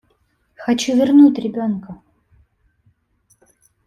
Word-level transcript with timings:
Хочу 0.55 0.95
вернуть 0.95 1.37
ребенка. 1.37 1.95